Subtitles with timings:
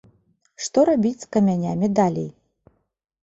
[0.67, 2.27] Што рабіць з камянямі далей?